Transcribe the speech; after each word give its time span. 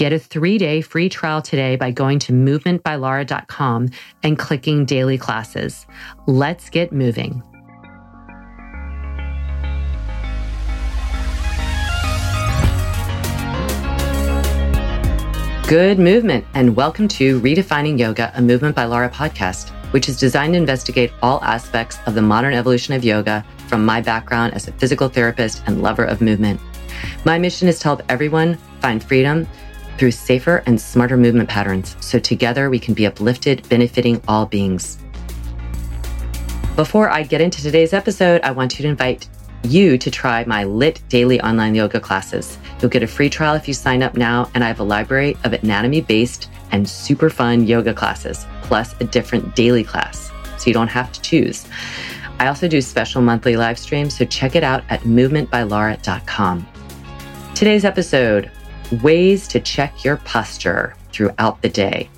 Get 0.00 0.14
a 0.14 0.18
three 0.18 0.56
day 0.56 0.80
free 0.80 1.10
trial 1.10 1.42
today 1.42 1.76
by 1.76 1.90
going 1.90 2.20
to 2.20 2.32
movementbylara.com 2.32 3.90
and 4.22 4.38
clicking 4.38 4.86
daily 4.86 5.18
classes. 5.18 5.86
Let's 6.26 6.70
get 6.70 6.90
moving. 6.90 7.42
Good 15.68 15.98
movement, 15.98 16.46
and 16.54 16.74
welcome 16.74 17.06
to 17.08 17.38
Redefining 17.42 17.98
Yoga, 17.98 18.32
a 18.34 18.40
Movement 18.40 18.74
by 18.74 18.86
Lara 18.86 19.10
podcast, 19.10 19.68
which 19.92 20.08
is 20.08 20.18
designed 20.18 20.54
to 20.54 20.58
investigate 20.58 21.12
all 21.20 21.44
aspects 21.44 21.98
of 22.06 22.14
the 22.14 22.22
modern 22.22 22.54
evolution 22.54 22.94
of 22.94 23.04
yoga 23.04 23.44
from 23.68 23.84
my 23.84 24.00
background 24.00 24.54
as 24.54 24.66
a 24.66 24.72
physical 24.72 25.10
therapist 25.10 25.62
and 25.66 25.82
lover 25.82 26.04
of 26.04 26.22
movement. 26.22 26.58
My 27.26 27.38
mission 27.38 27.68
is 27.68 27.78
to 27.80 27.84
help 27.84 28.02
everyone 28.08 28.56
find 28.80 29.04
freedom 29.04 29.46
through 30.00 30.10
safer 30.10 30.62
and 30.64 30.80
smarter 30.80 31.18
movement 31.18 31.46
patterns 31.46 31.94
so 32.00 32.18
together 32.18 32.70
we 32.70 32.78
can 32.78 32.94
be 32.94 33.06
uplifted, 33.06 33.68
benefiting 33.68 34.20
all 34.26 34.46
beings. 34.46 34.98
Before 36.74 37.10
I 37.10 37.22
get 37.22 37.42
into 37.42 37.60
today's 37.62 37.92
episode, 37.92 38.40
I 38.40 38.52
want 38.52 38.70
to 38.70 38.86
invite 38.86 39.28
you 39.62 39.98
to 39.98 40.10
try 40.10 40.42
my 40.44 40.64
LYT 40.64 41.06
daily 41.10 41.38
online 41.42 41.74
yoga 41.74 42.00
classes. 42.00 42.56
You'll 42.80 42.90
get 42.90 43.02
a 43.02 43.06
free 43.06 43.28
trial 43.28 43.54
if 43.56 43.68
you 43.68 43.74
sign 43.74 44.02
up 44.02 44.16
now, 44.16 44.50
and 44.54 44.64
I 44.64 44.68
have 44.68 44.80
a 44.80 44.84
library 44.84 45.36
of 45.44 45.52
anatomy 45.52 46.00
based 46.00 46.48
and 46.72 46.88
super 46.88 47.28
fun 47.28 47.66
yoga 47.66 47.92
classes, 47.92 48.46
plus 48.62 48.98
a 49.02 49.04
different 49.04 49.54
daily 49.54 49.84
class, 49.84 50.30
so 50.56 50.64
you 50.64 50.72
don't 50.72 50.88
have 50.88 51.12
to 51.12 51.20
choose. 51.20 51.66
I 52.38 52.46
also 52.46 52.68
do 52.68 52.80
special 52.80 53.20
monthly 53.20 53.58
live 53.58 53.78
streams, 53.78 54.16
so 54.16 54.24
check 54.24 54.56
it 54.56 54.64
out 54.64 54.82
at 54.88 55.00
movementbylara.com. 55.02 56.66
Today's 57.54 57.84
episode 57.84 58.50
ways 59.02 59.48
to 59.48 59.60
check 59.60 60.04
your 60.04 60.16
posture 60.18 60.94
throughout 61.12 61.60
the 61.62 61.68
day. 61.68 62.08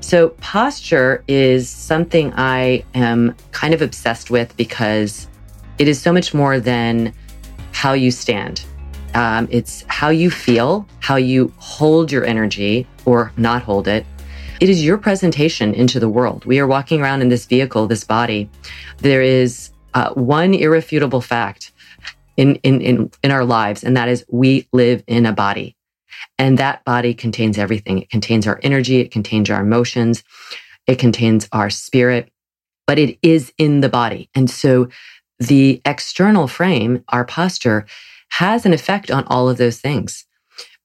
So, 0.00 0.30
posture 0.40 1.24
is 1.28 1.68
something 1.68 2.32
I 2.34 2.84
am 2.94 3.34
kind 3.52 3.72
of 3.72 3.80
obsessed 3.80 4.30
with 4.30 4.54
because 4.56 5.28
it 5.78 5.88
is 5.88 6.00
so 6.00 6.12
much 6.12 6.34
more 6.34 6.60
than 6.60 7.14
how 7.72 7.94
you 7.94 8.10
stand. 8.10 8.64
Um, 9.14 9.48
it's 9.50 9.84
how 9.88 10.10
you 10.10 10.30
feel, 10.30 10.86
how 11.00 11.16
you 11.16 11.52
hold 11.56 12.12
your 12.12 12.24
energy 12.24 12.86
or 13.04 13.32
not 13.36 13.62
hold 13.62 13.88
it. 13.88 14.04
It 14.60 14.68
is 14.68 14.84
your 14.84 14.98
presentation 14.98 15.74
into 15.74 15.98
the 15.98 16.08
world. 16.08 16.44
We 16.44 16.58
are 16.60 16.66
walking 16.66 17.00
around 17.00 17.22
in 17.22 17.28
this 17.28 17.46
vehicle, 17.46 17.86
this 17.86 18.04
body. 18.04 18.50
There 18.98 19.22
is 19.22 19.70
uh, 19.94 20.12
one 20.14 20.54
irrefutable 20.54 21.20
fact 21.20 21.72
in, 22.36 22.56
in, 22.56 22.80
in, 22.80 23.10
in 23.22 23.30
our 23.30 23.44
lives, 23.44 23.84
and 23.84 23.96
that 23.96 24.08
is 24.08 24.24
we 24.28 24.68
live 24.72 25.02
in 25.06 25.26
a 25.26 25.32
body. 25.32 25.73
And 26.38 26.58
that 26.58 26.84
body 26.84 27.14
contains 27.14 27.58
everything. 27.58 27.98
It 27.98 28.10
contains 28.10 28.46
our 28.46 28.60
energy. 28.62 29.00
It 29.00 29.10
contains 29.10 29.50
our 29.50 29.60
emotions. 29.60 30.24
It 30.86 30.98
contains 30.98 31.48
our 31.52 31.70
spirit, 31.70 32.30
but 32.86 32.98
it 32.98 33.18
is 33.22 33.52
in 33.58 33.80
the 33.80 33.88
body. 33.88 34.28
And 34.34 34.50
so 34.50 34.88
the 35.38 35.80
external 35.84 36.46
frame, 36.46 37.04
our 37.08 37.24
posture 37.24 37.86
has 38.30 38.66
an 38.66 38.72
effect 38.72 39.10
on 39.10 39.24
all 39.24 39.48
of 39.48 39.56
those 39.56 39.78
things. 39.78 40.26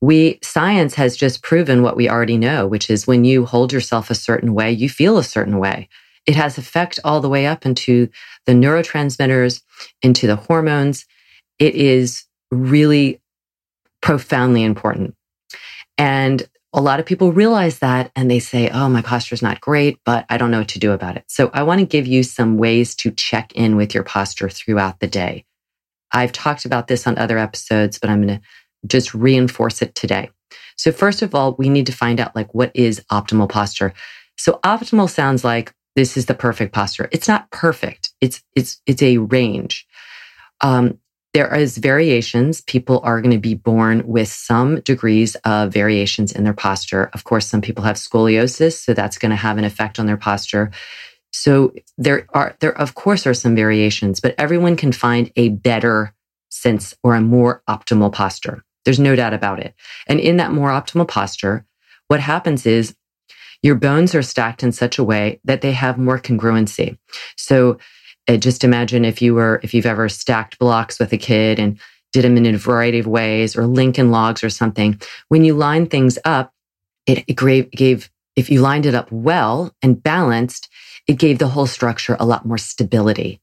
We, 0.02 0.40
science 0.42 0.96
has 0.96 1.18
just 1.18 1.44
proven 1.44 1.84
what 1.84 1.98
we 1.98 2.10
already 2.10 2.38
know, 2.38 2.68
which 2.68 2.90
is 2.90 3.06
when 3.06 3.26
you 3.26 3.46
hold 3.46 3.74
yourself 3.74 4.10
a 4.10 4.16
certain 4.16 4.54
way, 4.54 4.72
you 4.72 4.88
feel 4.90 5.18
a 5.18 5.24
certain 5.24 5.58
way. 5.58 5.90
It 6.26 6.36
has 6.36 6.58
effect 6.58 7.00
all 7.04 7.20
the 7.20 7.30
way 7.30 7.46
up 7.46 7.66
into 7.66 8.10
the 8.46 8.54
neurotransmitters, 8.54 9.62
into 10.02 10.28
the 10.28 10.38
hormones. 10.38 11.06
It 11.58 11.76
is 11.76 12.26
really 12.52 13.20
profoundly 14.02 14.64
important. 14.64 15.16
And 16.00 16.48
a 16.74 16.82
lot 16.82 17.00
of 17.00 17.06
people 17.06 17.34
realize 17.34 17.80
that 17.80 18.12
and 18.16 18.32
they 18.32 18.40
say, 18.40 18.70
Oh, 18.70 18.90
my 18.90 19.02
posture 19.02 19.36
is 19.36 19.42
not 19.42 19.62
great, 19.62 20.00
but 20.06 20.26
I 20.30 20.38
don't 20.38 20.50
know 20.50 20.60
what 20.60 20.70
to 20.70 20.80
do 20.80 20.94
about 20.94 21.18
it. 21.18 21.26
So 21.28 21.52
I 21.54 21.64
want 21.64 21.80
to 21.82 21.86
give 21.86 22.08
you 22.08 22.24
some 22.24 22.58
ways 22.58 22.96
to 22.96 23.12
check 23.12 23.52
in 23.54 23.76
with 23.76 23.94
your 23.94 24.04
posture 24.04 24.50
throughout 24.50 25.00
the 25.00 25.08
day. 25.08 25.46
I've 26.12 26.32
talked 26.32 26.66
about 26.66 26.88
this 26.88 27.06
on 27.06 27.18
other 27.18 27.38
episodes, 27.38 28.00
but 28.00 28.10
I'm 28.10 28.26
going 28.26 28.40
to 28.40 28.46
just 28.88 29.14
reinforce 29.14 29.82
it 29.82 29.94
today. 29.94 30.30
So 30.78 30.92
first 30.92 31.22
of 31.22 31.36
all, 31.36 31.56
we 31.56 31.70
need 31.70 31.86
to 31.88 31.92
find 31.92 32.20
out 32.20 32.36
like 32.36 32.54
what 32.54 32.72
is 32.74 33.04
optimal 33.12 33.50
posture. 33.50 33.94
So 34.38 34.60
optimal 34.64 35.10
sounds 35.10 35.44
like 35.44 35.74
this 35.96 36.16
is 36.16 36.28
the 36.28 36.34
perfect 36.34 36.74
posture. 36.74 37.10
It's 37.12 37.28
not 37.28 37.52
perfect. 37.52 38.12
It's 38.22 38.42
it's 38.56 38.82
it's 38.86 39.02
a 39.02 39.18
range. 39.18 39.86
Um, 40.62 41.00
there 41.34 41.54
is 41.56 41.78
variations. 41.78 42.62
People 42.62 43.02
are 43.04 43.22
going 43.22 43.32
to 43.32 43.38
be 43.38 43.54
born 43.54 44.06
with 44.08 44.28
some 44.28 44.82
degrees 44.82 45.36
of 45.46 45.72
variations 45.72 46.32
in 46.32 46.44
their 46.44 46.54
posture. 46.54 47.10
Of 47.14 47.24
course, 47.24 47.46
some 47.46 47.62
people 47.62 47.84
have 47.84 47.98
scoliosis, 47.98 48.84
so 48.84 48.94
that's 48.94 49.18
going 49.18 49.30
to 49.30 49.36
have 49.36 49.58
an 49.58 49.64
effect 49.64 50.00
on 50.00 50.08
their 50.08 50.18
posture. 50.18 50.72
So 51.32 51.74
there 51.98 52.26
are, 52.30 52.56
there 52.60 52.76
of 52.76 52.96
course 52.96 53.28
are 53.28 53.36
some 53.36 53.56
variations, 53.56 54.20
but 54.20 54.34
everyone 54.38 54.76
can 54.76 54.92
find 54.92 55.32
a 55.36 55.50
better 55.50 56.16
sense 56.50 56.96
or 57.04 57.14
a 57.14 57.22
more 57.22 57.62
optimal 57.70 58.12
posture. 58.12 58.64
There's 58.84 59.00
no 59.00 59.16
doubt 59.16 59.34
about 59.34 59.60
it. 59.60 59.76
And 60.08 60.20
in 60.20 60.38
that 60.38 60.52
more 60.52 60.70
optimal 60.70 61.08
posture, 61.08 61.66
what 62.08 62.20
happens 62.20 62.66
is 62.66 62.96
your 63.62 63.76
bones 63.76 64.16
are 64.16 64.24
stacked 64.24 64.64
in 64.64 64.72
such 64.72 64.98
a 64.98 65.04
way 65.04 65.40
that 65.44 65.62
they 65.62 65.74
have 65.74 66.00
more 66.00 66.18
congruency. 66.18 66.98
So 67.36 67.78
uh, 68.28 68.38
just 68.38 68.64
imagine 68.64 69.06
if 69.06 69.22
you 69.22 69.34
were, 69.34 69.60
if 69.64 69.74
you've 69.74 69.86
ever 69.86 70.10
stacked 70.10 70.60
blocks 70.60 71.00
with 71.00 71.14
a 71.14 71.18
kid 71.18 71.60
and 71.60 71.80
did 72.12 72.24
them 72.24 72.38
in 72.38 72.56
a 72.56 72.58
variety 72.58 73.00
of 73.00 73.08
ways 73.08 73.56
or 73.56 73.68
Lincoln 73.68 74.12
logs 74.12 74.44
or 74.44 74.50
something. 74.50 75.00
When 75.28 75.46
you 75.46 75.54
line 75.54 75.88
things 75.88 76.18
up, 76.26 76.54
it, 77.06 77.24
it 77.28 77.38
gave, 77.38 77.72
gave, 77.72 78.10
if 78.36 78.50
you 78.50 78.62
lined 78.62 78.86
it 78.86 78.96
up 78.96 79.12
well 79.12 79.74
and 79.82 80.02
balanced, 80.02 80.70
it 81.08 81.18
gave 81.18 81.40
the 81.40 81.50
whole 81.50 81.68
structure 81.68 82.18
a 82.20 82.26
lot 82.26 82.46
more 82.46 82.58
stability. 82.58 83.42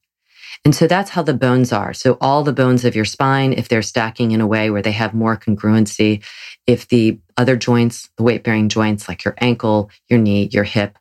And 0.64 0.74
so 0.74 0.86
that's 0.86 1.10
how 1.10 1.22
the 1.22 1.34
bones 1.34 1.72
are. 1.72 1.92
So 1.92 2.16
all 2.20 2.42
the 2.42 2.52
bones 2.52 2.84
of 2.84 2.96
your 2.96 3.04
spine, 3.04 3.52
if 3.52 3.68
they're 3.68 3.82
stacking 3.82 4.32
in 4.32 4.40
a 4.40 4.46
way 4.46 4.70
where 4.70 4.82
they 4.82 4.92
have 4.92 5.14
more 5.14 5.36
congruency, 5.36 6.24
if 6.66 6.88
the 6.88 7.20
other 7.36 7.56
joints, 7.56 8.08
the 8.16 8.22
weight 8.22 8.42
bearing 8.42 8.68
joints 8.68 9.08
like 9.08 9.24
your 9.24 9.34
ankle, 9.38 9.90
your 10.08 10.18
knee, 10.18 10.48
your 10.50 10.64
hip, 10.64 10.98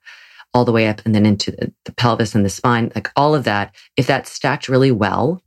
all 0.56 0.66
the 0.66 0.74
way 0.74 0.88
up 0.88 1.04
and 1.06 1.16
then 1.16 1.28
into 1.28 1.52
the, 1.52 1.74
the 1.86 1.94
pelvis 1.94 2.36
and 2.36 2.46
the 2.46 2.50
spine, 2.50 2.92
like 2.96 3.12
all 3.18 3.36
of 3.36 3.46
that, 3.46 3.75
if 3.98 4.07
that's 4.07 4.31
stacked 4.31 4.69
really 4.69 4.94
well, 4.94 5.44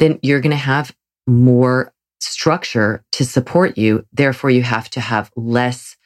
then 0.00 0.18
you're 0.22 0.40
going 0.42 0.52
to 0.52 0.56
have 0.56 0.96
more 1.28 1.94
structure 2.20 3.04
to 3.12 3.24
support 3.24 3.78
you. 3.78 4.04
Therefore, 4.12 4.50
you 4.50 4.64
have 4.64 4.90
to 4.90 5.00
have 5.00 5.30
less 5.36 5.96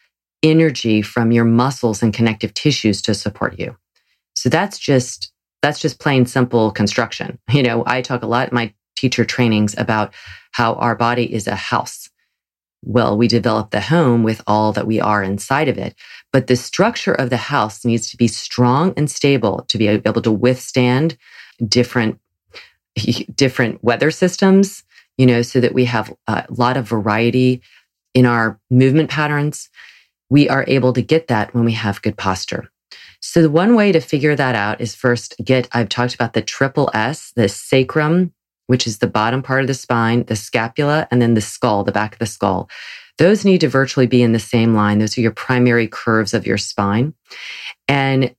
energy 0.43 1.03
from 1.03 1.33
your 1.33 1.47
muscles 1.47 2.03
and 2.03 2.15
connective 2.15 2.55
tissues 2.55 3.03
to 3.03 3.15
support 3.15 3.59
you. 3.61 3.77
So 4.37 4.51
that's 4.51 4.79
just 4.79 5.33
That's 5.63 5.81
just 5.81 6.01
plain 6.01 6.27
simple 6.27 6.73
construction. 6.73 7.39
You 7.53 7.65
know, 7.65 7.85
I 7.87 8.03
talk 8.03 8.23
a 8.25 8.29
lot 8.29 8.51
in 8.51 8.57
my 8.57 8.75
teacher 8.97 9.25
trainings 9.27 9.77
about 9.79 10.15
how 10.53 10.75
our 10.75 10.97
body 10.97 11.33
is 11.33 11.49
a 11.49 11.57
house. 11.57 12.10
Well, 12.83 13.17
we 13.17 13.29
develop 13.29 13.71
the 13.71 13.81
home 13.81 14.23
with 14.23 14.43
all 14.47 14.73
that 14.73 14.87
we 14.87 15.01
are 15.01 15.23
inside 15.23 15.69
of 15.69 15.77
it, 15.77 15.95
but 16.33 16.47
the 16.47 16.57
structure 16.57 17.13
of 17.13 17.29
the 17.29 17.37
house 17.37 17.85
needs 17.85 18.11
to 18.11 18.17
be 18.17 18.27
strong 18.27 18.95
and 18.97 19.11
stable 19.11 19.67
to 19.69 19.77
be 19.77 19.87
able 19.87 20.23
to 20.23 20.33
withstand 20.33 21.19
different 21.67 22.19
different 23.35 23.83
weather 23.85 24.11
systems, 24.11 24.83
you 25.19 25.27
know, 25.27 25.43
so 25.43 25.61
that 25.61 25.75
we 25.75 25.85
have 25.85 26.13
a 26.27 26.45
lot 26.49 26.77
of 26.77 26.89
variety 26.89 27.63
in 28.15 28.27
our 28.27 28.59
movement 28.71 29.11
patterns. 29.11 29.69
We 30.31 30.49
are 30.49 30.65
able 30.67 30.93
to 30.95 31.03
get 31.03 31.29
that 31.29 31.55
when 31.55 31.65
we 31.65 31.73
have 31.73 32.03
good 32.03 32.17
posture. 32.17 32.71
So 33.21 33.43
the 33.43 33.51
one 33.51 33.75
way 33.77 33.93
to 33.93 34.01
figure 34.01 34.35
that 34.35 34.55
out 34.55 34.81
is 34.81 34.95
first 34.95 35.35
get, 35.45 35.69
I've 35.73 35.89
talked 35.91 36.15
about 36.15 36.33
the 36.33 36.43
triple 36.43 36.91
S, 36.95 37.33
the 37.37 37.49
sacrum, 37.49 38.33
which 38.71 38.87
is 38.87 38.99
the 38.99 39.09
bottom 39.09 39.43
part 39.43 39.63
of 39.63 39.67
the 39.67 39.75
spine, 39.75 40.23
the 40.27 40.37
scapula, 40.37 41.09
and 41.11 41.21
then 41.21 41.35
the 41.35 41.41
skull, 41.41 41.83
the 41.83 41.91
back 41.91 42.13
of 42.13 42.21
the 42.21 42.25
skull. 42.25 42.71
Those 43.19 43.45
need 43.45 43.63
to 43.63 43.69
virtually 43.69 44.07
be 44.07 44.23
in 44.23 44.31
the 44.31 44.39
same 44.39 44.77
line. 44.77 45.01
Those 45.01 45.19
are 45.19 45.23
your 45.23 45.33
primary 45.33 45.89
curves 45.89 46.35
of 46.35 46.47
your 46.47 46.57
spine. 46.57 47.13
And 47.89 48.33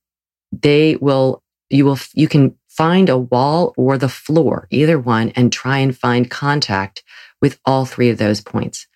they 0.53 0.95
will, 0.95 1.43
you 1.69 1.83
will, 1.83 1.99
you 2.13 2.29
can 2.29 2.55
find 2.69 3.09
a 3.09 3.17
wall 3.17 3.73
or 3.75 3.97
the 3.97 4.07
floor, 4.07 4.67
either 4.69 4.97
one, 4.97 5.31
and 5.31 5.51
try 5.51 5.79
and 5.79 5.97
find 5.97 6.31
contact 6.31 7.03
with 7.41 7.59
all 7.65 7.83
three 7.83 8.09
of 8.09 8.17
those 8.17 8.39
points. 8.39 8.87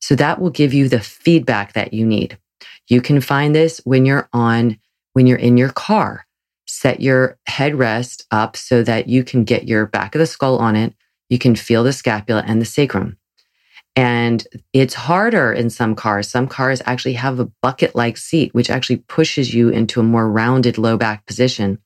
So 0.00 0.14
that 0.14 0.40
will 0.40 0.48
give 0.48 0.72
you 0.72 0.88
the 0.88 1.00
feedback 1.00 1.74
that 1.74 1.92
you 1.92 2.06
need. 2.06 2.38
You 2.88 3.02
can 3.02 3.20
find 3.20 3.54
this 3.54 3.82
when 3.84 4.06
you're 4.06 4.30
on, 4.32 4.78
when 5.12 5.26
you're 5.26 5.36
in 5.36 5.58
your 5.58 5.68
car. 5.68 6.26
Set 6.74 7.02
your 7.02 7.38
headrest 7.46 8.24
up 8.30 8.56
so 8.56 8.82
that 8.82 9.06
you 9.06 9.24
can 9.24 9.44
get 9.44 9.68
your 9.68 9.84
back 9.84 10.14
of 10.14 10.20
the 10.20 10.26
skull 10.26 10.56
on 10.56 10.74
it. 10.74 10.94
You 11.28 11.38
can 11.38 11.54
feel 11.54 11.84
the 11.84 11.92
scapula 11.92 12.42
and 12.46 12.62
the 12.62 12.64
sacrum. 12.64 13.18
And 13.94 14.42
it's 14.72 14.94
harder 14.94 15.52
in 15.52 15.68
some 15.68 15.94
cars. 15.94 16.30
Some 16.30 16.48
cars 16.48 16.80
actually 16.86 17.12
have 17.12 17.38
a 17.38 17.50
bucket 17.60 17.94
like 17.94 18.16
seat, 18.16 18.54
which 18.54 18.70
actually 18.70 18.96
pushes 18.96 19.52
you 19.52 19.68
into 19.68 20.00
a 20.00 20.02
more 20.02 20.30
rounded 20.30 20.78
low 20.78 20.96
back 20.96 21.26
position. 21.26 21.78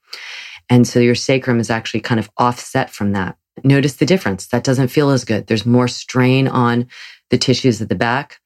And 0.71 0.87
so 0.87 1.01
your 1.01 1.17
sacrum 1.17 1.59
is 1.59 1.69
actually 1.69 2.01
kind 2.01 2.21
of 2.21 2.31
offset 2.39 2.89
from 2.91 3.11
that. 3.11 3.37
Notice 3.65 3.95
the 3.95 4.07
difference. 4.07 4.47
That 4.47 4.63
doesn't 4.63 4.89
feel 4.89 5.11
as 5.11 5.25
good. 5.25 5.49
There's 5.49 5.67
more 5.67 5.89
strain 5.89 6.47
on 6.47 6.87
the 7.31 7.39
tissues 7.39 7.83
at 7.83 7.89
the 7.89 7.97
back 7.97 8.39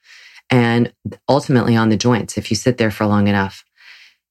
and 0.49 0.91
ultimately 1.29 1.77
on 1.77 1.91
the 1.91 1.99
joints 1.99 2.39
if 2.39 2.51
you 2.51 2.57
sit 2.57 2.79
there 2.79 2.91
for 2.91 3.05
long 3.05 3.29
enough. 3.29 3.63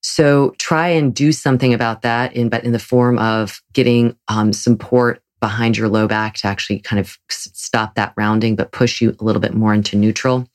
So 0.01 0.55
try 0.57 0.87
and 0.89 1.13
do 1.13 1.31
something 1.31 1.73
about 1.73 2.01
that 2.03 2.33
in, 2.33 2.49
but 2.49 2.63
in 2.63 2.71
the 2.71 2.79
form 2.79 3.19
of 3.19 3.61
getting 3.73 4.15
um, 4.27 4.53
support 4.53 5.21
behind 5.39 5.77
your 5.77 5.87
low 5.87 6.07
back 6.07 6.35
to 6.35 6.47
actually 6.47 6.79
kind 6.79 6.99
of 6.99 7.17
stop 7.29 7.95
that 7.95 8.13
rounding, 8.17 8.55
but 8.55 8.71
push 8.71 9.01
you 9.01 9.15
a 9.19 9.23
little 9.23 9.41
bit 9.41 9.53
more 9.53 9.73
into 9.73 9.95
neutral. 9.95 10.47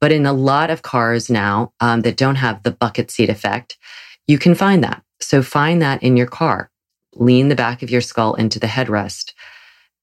But 0.00 0.12
in 0.12 0.26
a 0.26 0.32
lot 0.32 0.70
of 0.70 0.82
cars 0.82 1.30
now 1.30 1.72
um, 1.80 2.00
that 2.02 2.16
don't 2.16 2.36
have 2.36 2.62
the 2.62 2.70
bucket 2.70 3.10
seat 3.10 3.28
effect, 3.28 3.76
you 4.26 4.38
can 4.38 4.54
find 4.54 4.82
that. 4.82 5.02
So 5.20 5.42
find 5.42 5.82
that 5.82 6.02
in 6.02 6.16
your 6.16 6.26
car. 6.26 6.70
Lean 7.14 7.48
the 7.48 7.56
back 7.56 7.82
of 7.82 7.90
your 7.90 8.00
skull 8.00 8.34
into 8.34 8.58
the 8.58 8.66
headrest. 8.66 9.34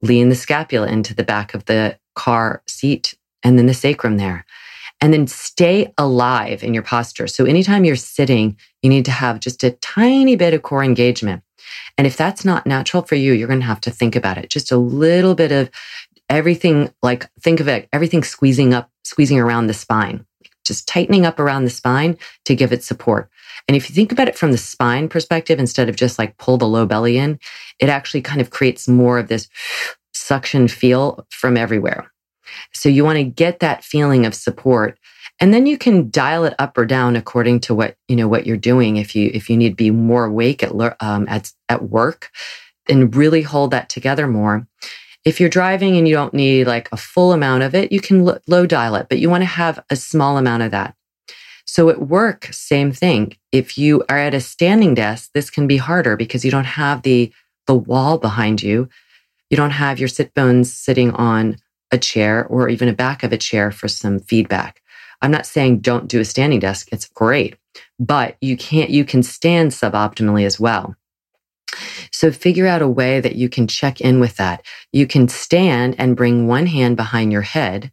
Lean 0.02 0.30
the 0.30 0.36
scapula 0.36 0.88
into 0.88 1.16
the 1.16 1.24
back 1.24 1.54
of 1.54 1.66
the 1.66 1.98
car 2.16 2.62
seat 2.68 3.16
and 3.44 3.58
then 3.58 3.66
the 3.66 3.74
sacrum 3.74 4.18
there. 4.18 4.46
And 5.00 5.14
then 5.14 5.28
stay 5.28 5.94
alive 5.98 6.64
in 6.64 6.74
your 6.74 6.84
posture. 6.84 7.28
So 7.28 7.46
anytime 7.46 7.86
you're 7.86 7.96
sitting, 7.96 8.58
you 8.82 8.90
need 8.90 9.06
to 9.06 9.12
have 9.12 9.40
just 9.40 9.64
a 9.64 9.72
tiny 9.72 10.36
bit 10.36 10.56
of 10.56 10.64
core 10.64 10.84
engagement. 10.84 11.44
And 11.98 12.08
if 12.08 12.18
that's 12.18 12.44
not 12.44 12.66
natural 12.66 13.04
for 13.04 13.16
you, 13.16 13.34
you're 13.34 13.48
going 13.48 13.60
to 13.60 13.66
have 13.66 13.82
to 13.82 13.92
think 13.92 14.16
about 14.16 14.38
it. 14.38 14.50
Just 14.50 14.72
a 14.72 14.78
little 14.78 15.36
bit 15.36 15.52
of 15.52 15.70
everything, 16.30 16.92
like 17.02 17.30
think 17.42 17.60
of 17.60 17.68
it, 17.68 17.88
everything 17.94 18.24
squeezing 18.24 18.74
up, 18.74 18.90
squeezing 19.04 19.40
around 19.40 19.68
the 19.68 19.74
spine, 19.74 20.26
just 20.66 20.88
tightening 20.88 21.26
up 21.26 21.40
around 21.40 21.64
the 21.64 21.70
spine 21.70 22.18
to 22.46 22.56
give 22.56 22.74
it 22.74 22.84
support. 22.84 23.30
And 23.68 23.76
if 23.76 23.90
you 23.90 23.96
think 23.96 24.12
about 24.12 24.28
it 24.28 24.38
from 24.38 24.52
the 24.52 24.58
spine 24.58 25.10
perspective, 25.10 25.60
instead 25.60 25.90
of 25.90 25.96
just 25.96 26.18
like 26.18 26.38
pull 26.38 26.58
the 26.58 26.68
low 26.68 26.86
belly 26.86 27.18
in, 27.18 27.40
it 27.80 27.90
actually 27.90 28.22
kind 28.22 28.42
of 28.42 28.50
creates 28.50 28.88
more 28.88 29.20
of 29.20 29.28
this 29.28 29.48
suction 30.14 30.68
feel 30.68 31.26
from 31.30 31.58
everywhere. 31.58 32.12
So 32.74 32.90
you 32.90 33.04
want 33.04 33.18
to 33.18 33.24
get 33.24 33.60
that 33.60 33.84
feeling 33.84 34.26
of 34.26 34.36
support. 34.36 34.98
And 35.40 35.54
then 35.54 35.66
you 35.66 35.78
can 35.78 36.10
dial 36.10 36.46
it 36.46 36.56
up 36.58 36.78
or 36.78 36.86
down 36.86 37.16
according 37.16 37.60
to 37.62 37.76
what, 37.76 37.96
you 38.08 38.16
know, 38.16 38.28
what 38.28 38.48
you're 38.48 38.58
doing. 38.58 38.98
If 38.98 39.16
you, 39.16 39.30
if 39.34 39.50
you 39.50 39.58
need 39.58 39.70
to 39.70 39.76
be 39.76 39.92
more 39.92 40.26
awake 40.26 40.64
at, 40.64 40.72
um, 41.02 41.28
at, 41.28 41.52
at 41.70 41.84
work 41.84 42.32
and 42.90 43.16
really 43.16 43.42
hold 43.42 43.72
that 43.72 43.90
together 43.90 44.28
more. 44.28 44.68
If 45.26 45.40
you're 45.40 45.50
driving 45.50 45.98
and 45.98 46.08
you 46.08 46.16
don't 46.16 46.34
need 46.34 46.68
like 46.68 46.90
a 46.92 46.98
full 46.98 47.34
amount 47.34 47.64
of 47.64 47.76
it, 47.76 47.92
you 47.92 48.00
can 48.00 48.26
low 48.48 48.66
dial 48.66 48.96
it, 48.96 49.08
but 49.10 49.20
you 49.20 49.30
want 49.30 49.42
to 49.42 49.46
have 49.48 49.84
a 49.90 49.96
small 49.96 50.38
amount 50.38 50.64
of 50.64 50.72
that. 50.72 50.96
So 51.66 51.90
at 51.90 52.08
work, 52.08 52.48
same 52.52 52.94
thing. 52.94 53.36
If 53.52 53.78
you 53.78 54.04
are 54.08 54.18
at 54.18 54.34
a 54.34 54.40
standing 54.40 54.94
desk, 54.96 55.32
this 55.34 55.50
can 55.50 55.68
be 55.68 55.78
harder 55.78 56.16
because 56.16 56.46
you 56.46 56.50
don't 56.52 56.64
have 56.64 57.02
the, 57.02 57.32
the 57.68 57.76
wall 57.76 58.18
behind 58.18 58.64
you. 58.64 58.88
You 59.50 59.58
don't 59.58 59.72
have 59.72 60.00
your 60.00 60.08
sit 60.08 60.34
bones 60.34 60.72
sitting 60.72 61.12
on 61.12 61.58
a 61.92 61.98
chair 61.98 62.46
or 62.48 62.70
even 62.70 62.88
a 62.88 62.94
back 62.94 63.24
of 63.24 63.32
a 63.32 63.38
chair 63.38 63.72
for 63.72 63.88
some 63.88 64.20
feedback. 64.20 64.82
I'm 65.22 65.32
not 65.32 65.46
saying 65.46 65.80
don't 65.80 66.08
do 66.08 66.20
a 66.20 66.26
standing 66.26 66.60
desk. 66.60 66.90
It's 66.92 67.08
great, 67.08 67.56
but 68.00 68.38
you 68.42 68.58
can't, 68.58 68.90
you 68.90 69.06
can 69.06 69.24
stand 69.24 69.72
suboptimally 69.72 70.46
as 70.46 70.60
well. 70.60 70.96
So 72.12 72.32
figure 72.32 72.68
out 72.68 72.82
a 72.82 72.88
way 72.88 73.20
that 73.20 73.36
you 73.36 73.50
can 73.50 73.68
check 73.68 74.02
in 74.02 74.20
with 74.20 74.38
that. 74.38 74.66
You 74.92 75.08
can 75.08 75.28
stand 75.28 75.96
and 75.98 76.16
bring 76.16 76.48
one 76.48 76.66
hand 76.66 76.98
behind 76.98 77.32
your 77.32 77.42
head 77.42 77.92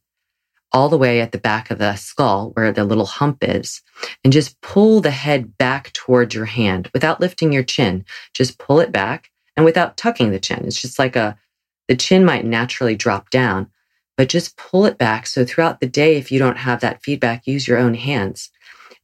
all 0.72 0.88
the 0.88 0.98
way 0.98 1.20
at 1.20 1.30
the 1.32 1.38
back 1.38 1.70
of 1.70 1.78
the 1.78 1.94
skull 1.94 2.50
where 2.54 2.72
the 2.72 2.84
little 2.84 3.06
hump 3.06 3.38
is 3.42 3.80
and 4.24 4.32
just 4.32 4.60
pull 4.60 5.00
the 5.00 5.12
head 5.12 5.56
back 5.56 5.92
towards 5.92 6.34
your 6.34 6.46
hand 6.46 6.90
without 6.92 7.20
lifting 7.20 7.52
your 7.52 7.62
chin. 7.62 8.04
Just 8.34 8.58
pull 8.58 8.80
it 8.80 8.90
back 8.90 9.30
and 9.56 9.64
without 9.64 9.96
tucking 9.96 10.32
the 10.32 10.40
chin. 10.40 10.64
It's 10.64 10.80
just 10.80 10.98
like 10.98 11.14
a, 11.14 11.38
the 11.86 11.94
chin 11.94 12.24
might 12.24 12.44
naturally 12.44 12.96
drop 12.96 13.30
down, 13.30 13.70
but 14.16 14.28
just 14.28 14.56
pull 14.56 14.86
it 14.86 14.98
back. 14.98 15.26
So 15.26 15.44
throughout 15.44 15.80
the 15.80 15.88
day, 15.88 16.16
if 16.16 16.30
you 16.30 16.38
don't 16.38 16.58
have 16.58 16.80
that 16.80 17.02
feedback, 17.02 17.46
use 17.46 17.66
your 17.66 17.78
own 17.78 17.94
hands 17.94 18.50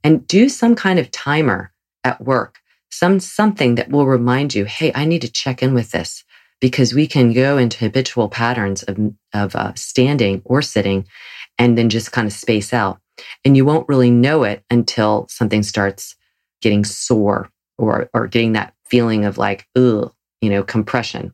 and 0.05 0.27
do 0.27 0.49
some 0.49 0.75
kind 0.75 0.99
of 0.99 1.11
timer 1.11 1.73
at 2.05 2.21
work, 2.21 2.59
some, 2.91 3.21
something 3.21 3.75
that 3.75 3.91
will 3.91 4.07
remind 4.07 4.55
you, 4.55 4.65
Hey, 4.65 4.93
I 4.95 5.05
need 5.05 5.23
to 5.23 5.33
check 5.33 5.63
in 5.63 5.75
with 5.75 5.91
this 5.91 6.25
because 6.61 6.95
we 6.95 7.07
can 7.07 7.33
go 7.33 7.59
into 7.59 7.79
habitual 7.79 8.29
patterns 8.29 8.83
of, 8.85 8.99
of 9.33 9.57
uh, 9.57 9.73
standing 9.75 10.43
or 10.45 10.63
sitting 10.63 11.07
and 11.59 11.77
then 11.77 11.89
just 11.89 12.13
kind 12.13 12.27
of 12.27 12.33
space 12.33 12.73
out. 12.73 13.01
And 13.45 13.57
you 13.57 13.65
won't 13.65 13.89
really 13.89 14.11
know 14.11 14.45
it 14.45 14.65
until 14.71 15.27
something 15.29 15.63
starts 15.63 16.17
getting 16.63 16.85
sore 16.85 17.51
or, 17.79 18.09
or 18.15 18.27
getting 18.27 18.53
that 18.53 18.75
feeling 18.85 19.25
of 19.25 19.39
like, 19.39 19.67
ugh, 19.77 20.13
you 20.41 20.51
know, 20.51 20.63
compression. 20.63 21.33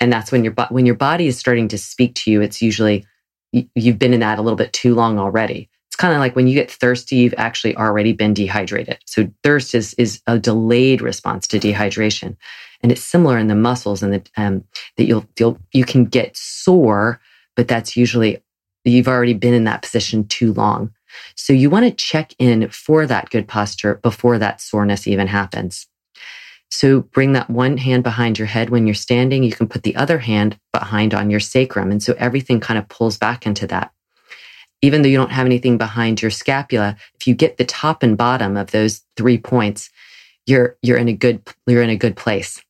And 0.00 0.12
that's 0.12 0.32
when 0.32 0.44
your, 0.44 0.54
when 0.70 0.86
your 0.86 0.94
body 0.94 1.26
is 1.26 1.38
starting 1.38 1.68
to 1.68 1.78
speak 1.78 2.14
to 2.16 2.30
you, 2.30 2.40
it's 2.40 2.62
usually 2.62 3.06
you've 3.52 3.98
been 3.98 4.14
in 4.14 4.20
that 4.20 4.38
a 4.38 4.42
little 4.42 4.56
bit 4.56 4.72
too 4.72 4.94
long 4.94 5.18
already. 5.18 5.68
It's 5.88 5.96
kind 5.96 6.14
of 6.14 6.20
like 6.20 6.36
when 6.36 6.46
you 6.46 6.54
get 6.54 6.70
thirsty, 6.70 7.16
you've 7.16 7.34
actually 7.36 7.76
already 7.76 8.12
been 8.12 8.32
dehydrated. 8.32 8.98
So 9.06 9.30
thirst 9.42 9.74
is, 9.74 9.92
is 9.94 10.22
a 10.26 10.38
delayed 10.38 11.02
response 11.02 11.46
to 11.48 11.58
dehydration. 11.58 12.36
And 12.82 12.90
it's 12.90 13.02
similar 13.02 13.36
in 13.36 13.48
the 13.48 13.54
muscles 13.54 14.02
and 14.02 14.14
that, 14.14 14.30
um, 14.36 14.64
that 14.96 15.04
you'll 15.04 15.26
feel, 15.36 15.58
you 15.72 15.84
can 15.84 16.04
get 16.06 16.36
sore, 16.36 17.20
but 17.56 17.68
that's 17.68 17.96
usually 17.96 18.40
You've 18.84 19.08
already 19.08 19.34
been 19.34 19.54
in 19.54 19.64
that 19.64 19.82
position 19.82 20.26
too 20.26 20.52
long. 20.54 20.92
So 21.34 21.52
you 21.52 21.68
want 21.70 21.84
to 21.84 21.90
check 21.90 22.34
in 22.38 22.68
for 22.70 23.06
that 23.06 23.30
good 23.30 23.46
posture 23.48 23.96
before 23.96 24.38
that 24.38 24.60
soreness 24.60 25.06
even 25.06 25.26
happens. 25.26 25.86
So 26.70 27.00
bring 27.00 27.32
that 27.32 27.50
one 27.50 27.76
hand 27.76 28.04
behind 28.04 28.38
your 28.38 28.46
head 28.46 28.70
when 28.70 28.86
you're 28.86 28.94
standing. 28.94 29.42
You 29.42 29.52
can 29.52 29.68
put 29.68 29.82
the 29.82 29.96
other 29.96 30.18
hand 30.18 30.58
behind 30.72 31.14
on 31.14 31.28
your 31.28 31.40
sacrum. 31.40 31.90
And 31.90 32.02
so 32.02 32.14
everything 32.16 32.60
kind 32.60 32.78
of 32.78 32.88
pulls 32.88 33.18
back 33.18 33.46
into 33.46 33.66
that. 33.66 33.92
Even 34.80 35.02
though 35.02 35.08
you 35.08 35.16
don't 35.16 35.32
have 35.32 35.46
anything 35.46 35.76
behind 35.76 36.22
your 36.22 36.30
scapula, 36.30 36.96
if 37.14 37.26
you 37.26 37.34
get 37.34 37.58
the 37.58 37.64
top 37.64 38.02
and 38.02 38.16
bottom 38.16 38.56
of 38.56 38.70
those 38.70 39.02
three 39.16 39.36
points, 39.36 39.90
you're, 40.46 40.76
you're 40.80 40.96
in 40.96 41.08
a 41.08 41.12
good, 41.12 41.42
you're 41.66 41.82
in 41.82 41.90
a 41.90 41.96
good 41.96 42.16
place. 42.16 42.62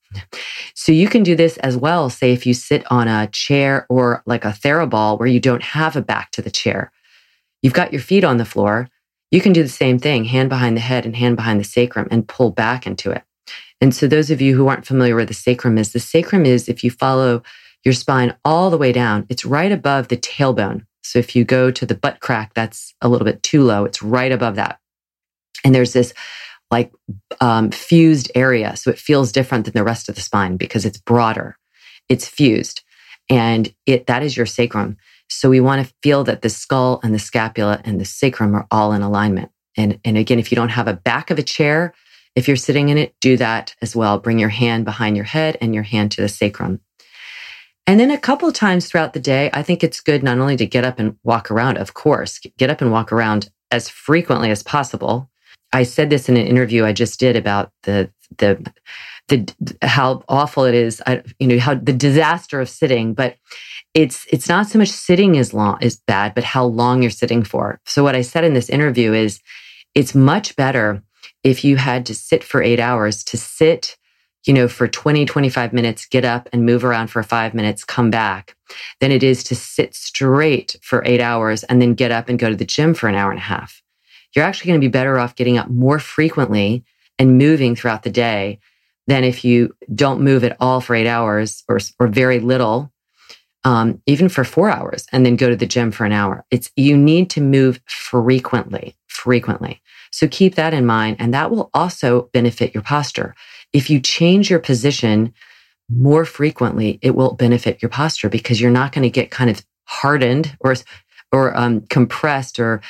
So 0.75 0.91
you 0.91 1.09
can 1.09 1.23
do 1.23 1.37
this 1.37 1.57
as 1.59 1.77
well. 1.77 2.11
Say 2.11 2.33
if 2.33 2.47
you 2.47 2.55
sit 2.55 2.91
on 2.91 3.07
a 3.07 3.29
chair 3.29 3.87
or 3.89 4.23
like 4.27 4.45
a 4.45 4.49
TheraBall 4.49 5.19
where 5.19 5.29
you 5.29 5.39
don't 5.39 5.63
have 5.63 5.95
a 5.95 6.03
back 6.03 6.33
to 6.33 6.43
the 6.43 6.51
chair, 6.51 6.91
you've 7.63 7.75
got 7.75 7.93
your 7.93 8.03
feet 8.03 8.25
on 8.25 8.39
the 8.39 8.45
floor. 8.45 8.89
You 9.31 9.41
can 9.41 9.53
do 9.53 9.63
the 9.63 9.69
same 9.69 10.01
thing, 10.01 10.25
hand 10.25 10.49
behind 10.49 10.77
the 10.77 10.81
head 10.81 11.07
and 11.07 11.15
hand 11.15 11.37
behind 11.37 11.61
the 11.61 11.65
sacrum 11.65 12.09
and 12.11 12.27
pull 12.27 12.51
back 12.51 12.87
into 12.87 13.13
it. 13.13 13.23
And 13.81 13.95
so 13.95 14.07
those 14.07 14.31
of 14.31 14.41
you 14.41 14.57
who 14.57 14.69
aren't 14.69 14.87
familiar 14.87 15.15
where 15.15 15.25
the 15.25 15.35
sacrum 15.35 15.79
is, 15.79 15.93
the 15.93 16.01
sacrum 16.01 16.45
is 16.45 16.69
if 16.69 16.85
you 16.85 16.91
follow 16.91 17.43
your 17.85 17.95
spine 17.95 18.37
all 18.45 18.71
the 18.71 18.79
way 18.79 18.93
down, 18.93 19.27
it's 19.29 19.45
right 19.45 19.73
above 19.73 20.09
the 20.09 20.17
tailbone. 20.17 20.85
So 21.03 21.19
if 21.19 21.35
you 21.35 21.45
go 21.45 21.71
to 21.71 21.87
the 21.87 21.95
butt 21.95 22.21
crack, 22.21 22.53
that's 22.55 22.95
a 23.01 23.09
little 23.09 23.25
bit 23.25 23.43
too 23.43 23.63
low. 23.63 23.85
It's 23.85 24.03
right 24.03 24.31
above 24.31 24.57
that. 24.57 24.79
And 25.65 25.75
there's 25.75 25.93
this 25.93 26.13
like 26.71 26.93
um, 27.41 27.71
fused 27.71 28.31
area. 28.35 28.77
So 28.77 28.91
it 28.91 28.99
feels 28.99 29.33
different 29.33 29.65
than 29.65 29.75
the 29.75 29.85
rest 29.85 30.09
of 30.09 30.15
the 30.15 30.21
spine 30.21 30.57
because 30.57 30.85
it's 30.85 30.99
broader, 30.99 31.57
it's 32.09 32.29
fused, 32.29 32.83
and 33.29 33.73
it 33.87 34.07
that 34.07 34.23
is 34.23 34.37
your 34.37 34.47
sacrum. 34.47 34.97
So 35.29 35.49
we 35.49 35.61
want 35.61 35.87
to 35.87 35.95
feel 36.03 36.25
that 36.25 36.43
the 36.43 36.49
skull 36.49 37.01
and 37.03 37.15
the 37.15 37.19
scapula 37.19 37.81
and 37.85 38.01
the 38.01 38.05
sacrum 38.05 38.55
are 38.55 38.67
all 38.71 38.93
in 38.93 39.03
alignment. 39.03 39.51
And, 39.77 40.01
and 40.05 40.17
again, 40.17 40.41
if 40.41 40.51
you 40.51 40.57
don't 40.57 40.71
have 40.71 40.89
a 40.89 40.95
back 40.95 41.31
of 41.31 41.39
a 41.39 41.43
chair, 41.43 41.95
if 42.35 42.47
you're 42.47 42.57
sitting 42.57 42.89
in 42.89 42.99
it, 42.99 43.15
do 43.21 43.37
that 43.37 43.75
as 43.83 43.97
well. 43.97 44.19
Bring 44.19 44.39
your 44.39 44.49
hand 44.49 44.85
behind 44.85 45.17
your 45.17 45.25
head 45.25 45.59
and 45.61 45.75
your 45.75 45.83
hand 45.83 46.13
to 46.13 46.21
the 46.21 46.29
sacrum. 46.29 46.81
And 47.87 47.99
then 47.99 48.11
a 48.11 48.19
couple 48.19 48.53
times 48.53 48.87
throughout 48.87 49.15
the 49.15 49.21
day, 49.21 49.51
I 49.53 49.63
think 49.63 49.83
it's 49.83 50.01
good 50.01 50.23
not 50.23 50.39
only 50.39 50.57
to 50.57 50.67
get 50.67 50.85
up 50.85 50.99
and 50.99 51.17
walk 51.25 51.51
around, 51.51 51.77
of 51.77 51.95
course, 51.95 52.39
get 52.57 52.71
up 52.71 52.81
and 52.81 52.93
walk 52.93 53.13
around 53.13 53.51
as 53.71 53.89
frequently 53.89 54.51
as 54.51 54.63
possible. 54.63 55.29
I 55.73 55.83
said 55.85 56.11
this 56.11 56.29
in 56.29 56.37
an 56.37 56.47
interview 56.47 56.85
I 56.85 56.93
just 56.93 57.19
did 57.19 57.37
about 57.37 57.73
the 57.83 58.11
the 58.39 58.73
the 59.29 59.53
how 59.83 60.23
awful 60.29 60.65
it 60.65 60.75
is, 60.75 61.03
I, 61.07 61.23
you 61.39 61.47
know, 61.47 61.59
how 61.59 61.75
the 61.75 61.93
disaster 61.93 62.61
of 62.61 62.69
sitting, 62.69 63.15
but 63.15 63.37
it's 63.95 64.27
it's 64.31 64.49
not 64.49 64.67
so 64.67 64.79
much 64.79 64.91
sitting 64.91 65.35
is 65.35 65.55
long 65.55 65.79
is 65.81 66.01
bad, 66.07 66.35
but 66.35 66.45
how 66.45 66.65
long 66.65 67.03
you're 67.03 67.11
sitting 67.11 67.43
for. 67.43 67.81
So 67.87 68.03
what 68.03 68.17
I 68.17 68.23
said 68.23 68.45
in 68.45 68.55
this 68.55 68.69
interview 68.69 69.13
is 69.13 69.41
it's 69.95 70.15
much 70.15 70.55
better 70.57 71.03
if 71.43 71.65
you 71.65 71.77
had 71.77 72.07
to 72.07 72.15
sit 72.15 72.45
for 72.45 72.63
8 72.63 72.81
hours 72.81 73.25
to 73.25 73.37
sit 73.37 73.97
you 74.47 74.55
know, 74.55 74.69
for 74.69 74.89
20, 74.89 75.27
25 75.27 75.73
minutes, 75.73 76.07
get 76.07 76.25
up 76.25 76.49
and 76.53 76.65
move 76.65 76.85
around 76.85 77.09
for 77.09 77.23
five 77.23 77.53
minutes, 77.53 77.85
come 77.85 78.11
back, 78.11 78.57
than 79.01 79.13
it 79.13 79.23
is 79.23 79.45
to 79.45 79.55
sit 79.55 79.95
straight 79.95 80.77
for 80.83 81.03
eight 81.05 81.21
hours 81.21 81.63
and 81.65 81.81
then 81.81 81.95
get 81.95 82.11
up 82.11 82.29
and 82.29 82.39
go 82.39 82.49
to 82.49 82.57
the 82.57 82.65
gym 82.65 82.95
for 82.95 83.09
an 83.09 83.15
hour 83.15 83.31
and 83.31 83.39
a 83.39 83.43
half. 83.43 83.83
You're 84.35 84.45
actually 84.45 84.69
going 84.69 84.81
to 84.81 84.87
be 84.87 84.91
better 84.91 85.19
off 85.19 85.37
getting 85.37 85.59
up 85.59 85.69
more 85.69 85.99
frequently 85.99 86.85
and 87.19 87.37
moving 87.37 87.75
throughout 87.77 88.03
the 88.03 88.11
day 88.11 88.61
than 89.07 89.25
if 89.25 89.45
you 89.45 89.75
don't 89.95 90.23
move 90.23 90.45
at 90.45 90.57
all 90.61 90.81
for 90.81 90.95
eight 90.95 91.07
hours 91.07 91.65
or, 91.69 91.79
or 91.99 92.07
very 92.07 92.39
little, 92.39 92.93
um, 93.65 94.01
even 94.07 94.29
for 94.29 94.45
four 94.45 94.71
hours, 94.71 95.07
and 95.13 95.27
then 95.27 95.37
go 95.37 95.51
to 95.51 95.57
the 95.57 95.67
gym 95.67 95.91
for 95.91 96.07
an 96.07 96.13
hour. 96.13 96.47
It's 96.51 96.71
you 96.77 96.97
need 96.97 97.29
to 97.31 97.43
move 97.43 97.81
frequently, 97.87 98.97
frequently. 99.09 99.83
So 100.11 100.29
keep 100.29 100.57
that 100.57 100.75
in 100.75 100.87
mind, 100.87 101.17
and 101.19 101.33
that 101.35 101.51
will 101.51 101.71
also 101.73 102.31
benefit 102.33 102.75
your 102.75 102.83
posture. 102.83 103.35
If 103.73 103.89
you 103.89 104.01
change 104.01 104.51
your 104.51 104.59
position 104.59 105.33
more 105.89 106.25
frequently, 106.25 106.99
it 107.03 107.15
will 107.15 107.35
benefit 107.35 107.83
your 107.83 107.89
posture 107.89 108.29
because 108.29 108.61
you're 108.61 108.71
not 108.71 108.93
going 108.93 109.03
to 109.03 109.11
get 109.11 109.31
kind 109.31 109.51
of 109.51 109.65
hardened 109.85 110.57
or, 110.61 110.75
or 111.33 111.57
um, 111.57 111.83
compressed 111.83 112.59
or, 112.59 112.81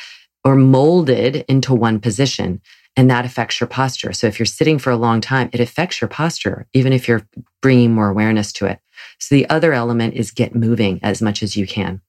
or 0.44 0.54
molded 0.56 1.44
into 1.48 1.74
one 1.74 2.00
position. 2.00 2.60
And 2.96 3.10
that 3.10 3.24
affects 3.24 3.60
your 3.60 3.68
posture. 3.68 4.12
So 4.12 4.26
if 4.26 4.38
you're 4.38 4.46
sitting 4.46 4.78
for 4.78 4.90
a 4.90 4.96
long 4.96 5.20
time, 5.20 5.48
it 5.52 5.60
affects 5.60 6.00
your 6.00 6.08
posture, 6.08 6.66
even 6.74 6.92
if 6.92 7.06
you're 7.06 7.26
bringing 7.62 7.92
more 7.92 8.08
awareness 8.08 8.52
to 8.54 8.66
it. 8.66 8.80
So 9.18 9.34
the 9.34 9.48
other 9.48 9.72
element 9.72 10.14
is 10.14 10.30
get 10.30 10.54
moving 10.54 10.98
as 11.02 11.22
much 11.22 11.42
as 11.42 11.56
you 11.56 11.66
can. 11.66 12.00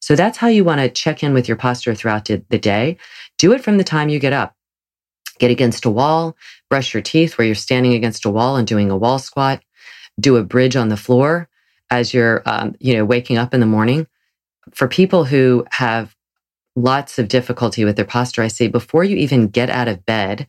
So 0.00 0.16
that's 0.16 0.38
how 0.38 0.48
you 0.48 0.64
want 0.64 0.80
to 0.80 0.88
check 0.88 1.22
in 1.22 1.34
with 1.34 1.48
your 1.48 1.56
posture 1.56 1.94
throughout 1.94 2.24
the 2.26 2.38
day. 2.38 2.96
Do 3.40 3.54
it 3.54 3.64
from 3.64 3.78
the 3.78 3.84
time 3.84 4.10
you 4.10 4.18
get 4.18 4.34
up. 4.34 4.54
Get 5.38 5.50
against 5.50 5.86
a 5.86 5.90
wall, 5.90 6.36
brush 6.68 6.92
your 6.92 7.02
teeth 7.02 7.38
where 7.38 7.46
you're 7.46 7.54
standing 7.54 7.94
against 7.94 8.26
a 8.26 8.30
wall 8.30 8.56
and 8.56 8.66
doing 8.66 8.90
a 8.90 8.98
wall 8.98 9.18
squat. 9.18 9.62
Do 10.20 10.36
a 10.36 10.44
bridge 10.44 10.76
on 10.76 10.90
the 10.90 10.98
floor 10.98 11.48
as 11.88 12.12
you're, 12.12 12.42
um, 12.44 12.74
you 12.80 12.92
know, 12.92 13.06
waking 13.06 13.38
up 13.38 13.54
in 13.54 13.60
the 13.60 13.66
morning. 13.66 14.06
For 14.72 14.88
people 14.88 15.24
who 15.24 15.64
have 15.70 16.14
lots 16.76 17.18
of 17.18 17.28
difficulty 17.28 17.82
with 17.82 17.96
their 17.96 18.04
posture, 18.04 18.42
I 18.42 18.48
say 18.48 18.68
before 18.68 19.04
you 19.04 19.16
even 19.16 19.48
get 19.48 19.70
out 19.70 19.88
of 19.88 20.04
bed, 20.04 20.46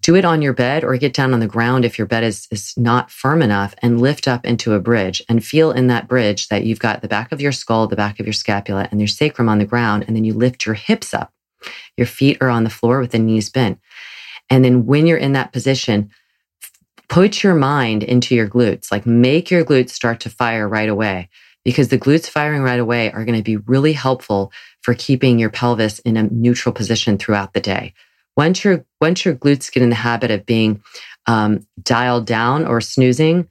do 0.00 0.16
it 0.16 0.24
on 0.24 0.42
your 0.42 0.54
bed 0.54 0.82
or 0.82 0.96
get 0.96 1.14
down 1.14 1.32
on 1.32 1.38
the 1.38 1.46
ground 1.46 1.84
if 1.84 1.98
your 1.98 2.08
bed 2.08 2.24
is, 2.24 2.48
is 2.50 2.74
not 2.76 3.12
firm 3.12 3.42
enough 3.42 3.76
and 3.80 4.00
lift 4.00 4.26
up 4.26 4.44
into 4.44 4.74
a 4.74 4.80
bridge 4.80 5.22
and 5.28 5.44
feel 5.44 5.70
in 5.70 5.86
that 5.86 6.08
bridge 6.08 6.48
that 6.48 6.64
you've 6.64 6.80
got 6.80 7.00
the 7.00 7.06
back 7.06 7.30
of 7.30 7.40
your 7.40 7.52
skull, 7.52 7.86
the 7.86 7.94
back 7.94 8.18
of 8.18 8.26
your 8.26 8.32
scapula, 8.32 8.88
and 8.90 9.00
your 9.00 9.06
sacrum 9.06 9.48
on 9.48 9.60
the 9.60 9.64
ground. 9.64 10.04
And 10.08 10.16
then 10.16 10.24
you 10.24 10.34
lift 10.34 10.66
your 10.66 10.74
hips 10.74 11.14
up. 11.14 11.32
Your 11.96 12.06
feet 12.06 12.38
are 12.40 12.48
on 12.48 12.64
the 12.64 12.70
floor 12.70 13.00
with 13.00 13.12
the 13.12 13.18
knees 13.18 13.50
bent. 13.50 13.78
And 14.50 14.64
then 14.64 14.86
when 14.86 15.06
you're 15.06 15.18
in 15.18 15.32
that 15.32 15.52
position, 15.52 16.10
put 17.08 17.42
your 17.42 17.54
mind 17.54 18.02
into 18.02 18.34
your 18.34 18.48
glutes, 18.48 18.90
like 18.90 19.06
make 19.06 19.50
your 19.50 19.64
glutes 19.64 19.90
start 19.90 20.20
to 20.20 20.30
fire 20.30 20.68
right 20.68 20.88
away 20.88 21.28
because 21.64 21.88
the 21.88 21.98
glutes 21.98 22.28
firing 22.28 22.62
right 22.62 22.80
away 22.80 23.10
are 23.12 23.24
going 23.24 23.38
to 23.38 23.44
be 23.44 23.56
really 23.56 23.92
helpful 23.92 24.52
for 24.80 24.94
keeping 24.94 25.38
your 25.38 25.50
pelvis 25.50 25.98
in 26.00 26.16
a 26.16 26.24
neutral 26.24 26.72
position 26.72 27.18
throughout 27.18 27.52
the 27.52 27.60
day. 27.60 27.94
Once 28.36 28.64
your, 28.64 28.84
once 29.00 29.24
your 29.24 29.34
glutes 29.34 29.70
get 29.70 29.82
in 29.82 29.90
the 29.90 29.94
habit 29.94 30.30
of 30.30 30.46
being 30.46 30.82
um, 31.26 31.66
dialed 31.82 32.26
down 32.26 32.66
or 32.66 32.80
snoozing, 32.80 33.48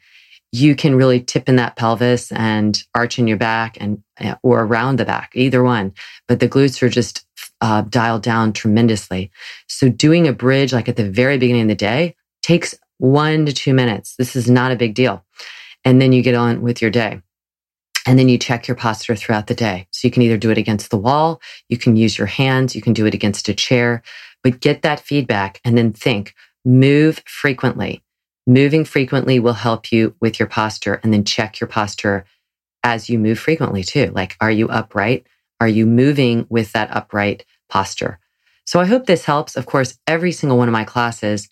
you 0.52 0.76
can 0.76 0.96
really 0.96 1.22
tip 1.22 1.48
in 1.48 1.56
that 1.56 1.78
pelvis 1.78 2.32
and 2.34 2.84
arch 2.94 3.18
in 3.18 3.28
your 3.28 3.38
back 3.38 3.78
and 3.80 4.04
or 4.44 4.62
around 4.62 4.98
the 4.98 5.06
back, 5.06 5.32
either 5.34 5.64
one. 5.64 5.94
But 6.28 6.40
the 6.40 6.50
glutes 6.50 6.82
are 6.82 6.90
just 6.90 7.26
uh, 7.62 7.82
dialed 7.84 8.24
down 8.24 8.54
tremendously. 8.54 9.32
So 9.68 9.88
doing 9.88 10.28
a 10.28 10.34
bridge 10.34 10.74
like 10.74 10.90
at 10.90 10.96
the 10.96 11.10
very 11.10 11.38
beginning 11.38 11.64
of 11.64 11.68
the 11.70 11.76
day 11.76 12.16
takes 12.42 12.76
one 12.98 13.46
to 13.46 13.54
two 13.54 13.74
minutes. 13.74 14.16
This 14.18 14.36
is 14.36 14.50
not 14.50 14.72
a 14.72 14.76
big 14.76 14.94
deal. 14.94 15.24
And 15.86 16.02
then 16.02 16.12
you 16.12 16.22
get 16.22 16.36
on 16.36 16.62
with 16.62 16.82
your 16.82 16.92
day. 16.92 17.22
And 18.08 18.18
then 18.18 18.30
you 18.30 18.38
check 18.38 18.68
your 18.68 18.76
posture 18.76 19.16
throughout 19.16 19.48
the 19.48 19.56
day. 19.56 19.88
So 19.92 20.08
you 20.08 20.12
can 20.12 20.24
either 20.24 20.38
do 20.38 20.50
it 20.50 20.58
against 20.58 20.90
the 20.90 20.98
wall, 20.98 21.40
you 21.70 21.78
can 21.78 21.96
use 21.96 22.18
your 22.18 22.28
hands, 22.28 22.76
you 22.76 22.82
can 22.82 22.94
do 22.94 23.06
it 23.06 23.14
against 23.14 23.48
a 23.48 23.54
chair, 23.54 24.02
but 24.44 24.60
get 24.60 24.82
that 24.82 25.00
feedback 25.00 25.62
and 25.64 25.78
then 25.78 25.94
think, 25.94 26.34
move 26.66 27.22
frequently. 27.26 28.04
Moving 28.48 28.86
frequently 28.86 29.40
will 29.40 29.54
help 29.54 29.92
you 29.92 30.16
with 30.20 30.40
your 30.40 30.48
posture 30.48 31.00
and 31.04 31.14
then 31.14 31.24
check 31.24 31.60
your 31.60 31.68
posture 31.68 32.26
as 32.84 33.08
you 33.08 33.20
move 33.20 33.38
frequently 33.38 33.84
too. 33.84 34.12
Like, 34.16 34.36
are 34.42 34.52
you 34.52 34.68
upright? 34.68 35.28
Are 35.60 35.68
you 35.68 35.86
moving 35.86 36.48
with 36.50 36.72
that 36.72 36.90
upright 36.96 37.46
posture? 37.72 38.20
So 38.66 38.80
I 38.80 38.86
hope 38.86 39.06
this 39.06 39.26
helps. 39.26 39.56
Of 39.56 39.66
course, 39.66 39.98
every 40.06 40.32
single 40.32 40.58
one 40.58 40.68
of 40.68 40.74
my 40.74 40.84
classes 40.84 41.50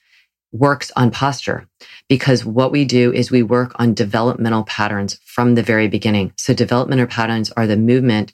works 0.51 0.91
on 0.95 1.11
posture 1.11 1.67
because 2.07 2.45
what 2.45 2.71
we 2.71 2.85
do 2.85 3.11
is 3.13 3.31
we 3.31 3.43
work 3.43 3.73
on 3.79 3.93
developmental 3.93 4.63
patterns 4.63 5.19
from 5.25 5.55
the 5.55 5.63
very 5.63 5.87
beginning. 5.87 6.33
So 6.37 6.53
developmental 6.53 7.07
patterns 7.07 7.51
are 7.51 7.67
the 7.67 7.77
movement, 7.77 8.33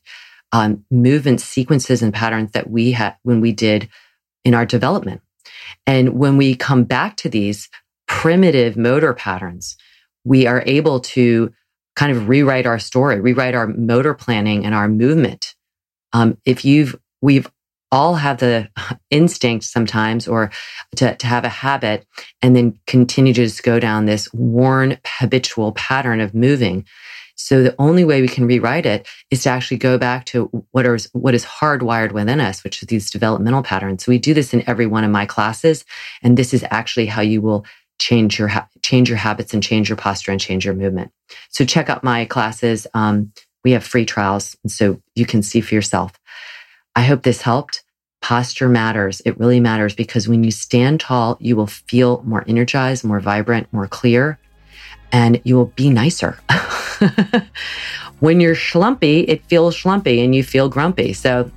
um, 0.52 0.86
movement 0.90 1.42
sequences 1.42 2.02
and 2.02 2.14
patterns 2.14 2.52
that 2.52 2.70
we 2.70 2.92
had 2.92 3.16
when 3.24 3.42
we 3.42 3.52
did 3.52 3.90
in 4.44 4.54
our 4.54 4.66
development. 4.66 5.22
And 5.86 6.18
when 6.18 6.38
we 6.38 6.56
come 6.56 6.84
back 6.84 7.18
to 7.18 7.30
these 7.30 7.70
primitive 8.08 8.78
motor 8.78 9.14
patterns, 9.14 9.76
we 10.24 10.48
are 10.48 10.64
able 10.66 11.00
to 11.02 11.54
kind 11.96 12.12
of 12.12 12.28
rewrite 12.30 12.66
our 12.66 12.80
story, 12.80 13.20
rewrite 13.20 13.56
our 13.56 13.68
motor 13.68 14.14
planning 14.14 14.66
and 14.66 14.74
our 14.74 14.88
movement 14.88 15.56
um, 16.16 16.38
if 16.46 16.64
you've, 16.64 16.96
we've 17.22 17.52
all 17.96 18.16
have 18.16 18.40
the 18.40 18.70
instinct 19.10 19.64
sometimes 19.64 20.28
or 20.28 20.52
to, 20.98 21.16
to 21.16 21.28
have 21.28 21.46
a 21.46 21.50
habit 21.50 22.06
and 22.42 22.54
then 22.54 22.78
continue 22.88 23.34
to 23.34 23.46
just 23.46 23.64
go 23.64 23.80
down 23.80 24.06
this 24.06 24.32
worn 24.34 24.98
habitual 25.08 25.72
pattern 25.72 26.20
of 26.20 26.36
moving. 26.36 26.86
So 27.38 27.64
the 27.64 27.76
only 27.80 28.04
way 28.04 28.22
we 28.22 28.28
can 28.28 28.46
rewrite 28.46 28.86
it 28.86 29.08
is 29.32 29.44
to 29.44 29.50
actually 29.50 29.78
go 29.78 29.98
back 29.98 30.26
to 30.26 30.66
what 30.72 30.86
is 30.86 31.10
what 31.14 31.34
is 31.34 31.46
hardwired 31.46 32.12
within 32.12 32.42
us, 32.42 32.64
which 32.66 32.82
is 32.82 32.88
these 32.88 33.10
developmental 33.10 33.64
patterns. 33.64 34.04
So 34.04 34.12
we 34.12 34.20
do 34.20 34.34
this 34.34 34.54
in 34.54 34.68
every 34.70 34.88
one 34.88 35.06
of 35.06 35.12
my 35.12 35.26
classes, 35.26 35.86
and 36.22 36.38
this 36.38 36.54
is 36.54 36.66
actually 36.72 37.06
how 37.06 37.22
you 37.22 37.42
will 37.42 37.66
change 38.00 38.38
your 38.40 38.50
ha- 38.50 38.68
change 38.84 39.10
your 39.10 39.18
habits 39.18 39.54
and 39.54 39.64
change 39.64 39.90
your 39.90 39.98
posture 39.98 40.32
and 40.32 40.40
change 40.40 40.66
your 40.66 40.76
movement. 40.76 41.12
So 41.50 41.66
check 41.66 41.90
out 41.90 42.04
my 42.04 42.26
classes. 42.26 42.88
Um, 42.94 43.32
we 43.64 43.72
have 43.72 43.84
free 43.84 44.06
trials, 44.06 44.56
so 44.68 45.02
you 45.16 45.26
can 45.26 45.42
see 45.42 45.62
for 45.62 45.76
yourself. 45.76 46.14
I 46.96 47.02
hope 47.02 47.24
this 47.24 47.42
helped. 47.42 47.85
Posture 48.26 48.68
matters. 48.68 49.22
It 49.24 49.40
really 49.40 49.60
matters 49.60 49.94
because 49.94 50.28
when 50.28 50.44
you 50.44 50.50
stand 50.50 51.00
tall, 51.00 51.38
you 51.40 51.56
will 51.56 51.68
feel 51.68 52.24
more 52.26 52.44
energized, 52.48 53.04
more 53.04 53.20
vibrant, 53.20 53.72
more 53.72 53.88
clear, 53.88 54.40
and 55.12 55.40
you 55.44 55.56
will 55.56 55.68
be 55.76 55.92
nicer. 55.92 56.40
when 58.22 58.40
you're 58.40 58.56
schlumpy, 58.56 59.26
it 59.28 59.44
feels 59.44 59.76
schlumpy 59.76 60.26
and 60.26 60.34
you 60.34 60.44
feel 60.44 60.70
grumpy. 60.70 61.14
So, 61.14 61.52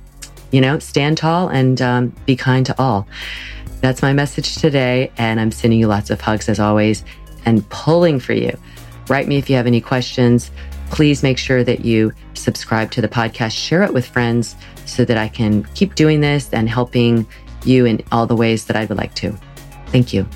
you 0.51 0.61
know, 0.61 0.77
stand 0.77 1.17
tall 1.17 1.47
and 1.47 1.81
um, 1.81 2.09
be 2.27 2.35
kind 2.35 2.63
to 2.67 2.79
all. 2.79 3.07
That's 3.81 4.03
my 4.03 4.13
message 4.13 4.57
today. 4.57 5.11
And 5.17 5.39
I'm 5.39 5.51
sending 5.51 5.79
you 5.79 5.87
lots 5.87 6.11
of 6.11 6.21
hugs 6.21 6.47
as 6.49 6.59
always 6.59 7.03
and 7.45 7.67
pulling 7.71 8.19
for 8.19 8.33
you. 8.33 8.55
Write 9.07 9.27
me 9.27 9.39
if 9.39 9.49
you 9.49 9.55
have 9.55 9.65
any 9.65 9.81
questions 9.81 10.51
please 10.89 11.23
make 11.23 11.37
sure 11.37 11.63
that 11.63 11.85
you 11.85 12.13
subscribe 12.33 12.91
to 12.91 13.01
the 13.01 13.07
podcast, 13.07 13.57
share 13.57 13.83
it 13.83 13.93
with 13.93 14.05
friends 14.05 14.55
so 14.85 15.05
that 15.05 15.17
I 15.17 15.27
can 15.27 15.63
keep 15.75 15.95
doing 15.95 16.21
this 16.21 16.51
and 16.53 16.69
helping 16.69 17.27
you 17.63 17.85
in 17.85 18.03
all 18.11 18.25
the 18.25 18.35
ways 18.35 18.65
that 18.65 18.75
I 18.75 18.85
would 18.85 18.97
like 18.97 19.13
to. 19.15 19.37
Thank 19.87 20.13
you. 20.13 20.27